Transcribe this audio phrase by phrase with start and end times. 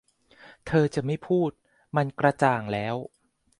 [0.67, 1.51] เธอจะไม่พูด
[1.95, 2.95] มันกระจ่างแล้ว